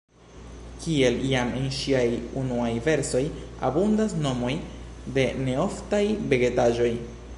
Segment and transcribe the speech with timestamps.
[0.85, 2.05] Kiel jam en ŝiaj
[2.43, 3.21] unuaj versoj,
[3.69, 4.53] abundas nomoj
[5.19, 6.91] de neoftaj vegetaĵoj.